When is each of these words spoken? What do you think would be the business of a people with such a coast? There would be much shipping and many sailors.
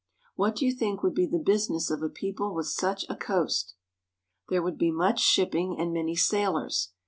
What 0.35 0.55
do 0.55 0.65
you 0.65 0.71
think 0.71 1.03
would 1.03 1.13
be 1.13 1.27
the 1.27 1.37
business 1.37 1.91
of 1.91 2.01
a 2.01 2.09
people 2.09 2.55
with 2.55 2.65
such 2.65 3.05
a 3.07 3.15
coast? 3.15 3.75
There 4.49 4.63
would 4.63 4.79
be 4.79 4.89
much 4.89 5.19
shipping 5.19 5.75
and 5.79 5.93
many 5.93 6.15
sailors. 6.15 6.93